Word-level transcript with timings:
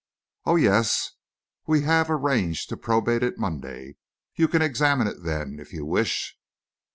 "Oh, 0.45 0.55
yes; 0.55 1.11
we 1.67 1.81
have 1.83 2.09
arranged 2.09 2.69
to 2.69 2.75
probate 2.77 3.21
it 3.21 3.37
Monday. 3.37 3.97
You 4.33 4.47
can 4.47 4.63
examine 4.63 5.05
it 5.05 5.21
then, 5.21 5.59
if 5.59 5.71
you 5.73 5.85
wish." 5.85 6.39